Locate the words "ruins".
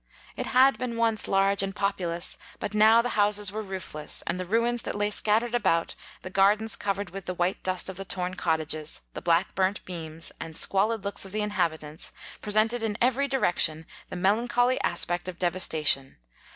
4.45-4.81